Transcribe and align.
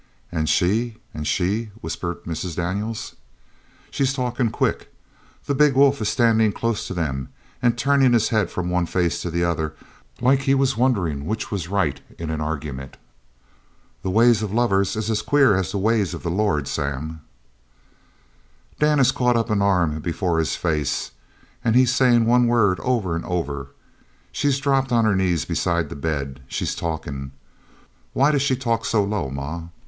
"An' 0.31 0.47
she? 0.47 0.97
An' 1.13 1.25
she?" 1.25 1.69
whispered 1.79 2.23
Mrs. 2.23 2.55
Daniels. 2.55 3.13
"She's 3.91 4.13
talkin' 4.15 4.49
quick. 4.49 4.91
The 5.45 5.53
big 5.53 5.75
wolf 5.75 6.01
is 6.01 6.09
standin' 6.09 6.53
close 6.53 6.87
to 6.87 6.95
them 6.95 7.29
an' 7.61 7.73
turnin' 7.73 8.13
his 8.13 8.29
head 8.29 8.49
from 8.49 8.71
one 8.71 8.87
face 8.87 9.21
to 9.21 9.29
the 9.29 9.43
other 9.43 9.75
like 10.19 10.39
he 10.39 10.55
was 10.55 10.75
wonderin' 10.75 11.27
which 11.27 11.51
was 11.51 11.67
right 11.67 11.99
in 12.17 12.29
the 12.29 12.37
argyment." 12.37 12.97
"The 14.01 14.09
ways 14.09 14.41
of 14.41 14.51
lovers 14.51 14.95
is 14.95 15.11
as 15.11 15.21
queer 15.21 15.55
as 15.55 15.71
the 15.71 15.77
ways 15.77 16.15
of 16.15 16.23
the 16.23 16.31
Lord, 16.31 16.67
Sam!" 16.67 17.21
"Dan 18.79 18.97
has 18.97 19.11
caught 19.11 19.51
an 19.51 19.61
arm 19.61 19.95
up 19.97 20.01
before 20.01 20.39
his 20.39 20.55
face, 20.55 21.11
an' 21.63 21.75
he's 21.75 21.93
sayin' 21.93 22.25
one 22.25 22.47
word 22.47 22.79
over 22.79 23.13
an' 23.13 23.23
over. 23.23 23.67
She's 24.31 24.57
dropped 24.57 24.91
on 24.91 25.05
her 25.05 25.15
knees 25.15 25.45
beside 25.45 25.89
the 25.89 25.95
bed. 25.95 26.39
She's 26.47 26.73
talkin'. 26.73 27.33
Why 28.13 28.31
does 28.31 28.41
she 28.41 28.55
talk 28.55 28.83
so 28.85 29.03
low, 29.03 29.29
ma?" 29.29 29.67